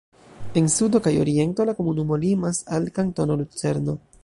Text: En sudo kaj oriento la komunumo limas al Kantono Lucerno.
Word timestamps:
En 0.61 0.69
sudo 0.75 1.01
kaj 1.07 1.13
oriento 1.25 1.67
la 1.69 1.77
komunumo 1.81 2.19
limas 2.25 2.65
al 2.79 2.91
Kantono 2.99 3.39
Lucerno. 3.45 3.99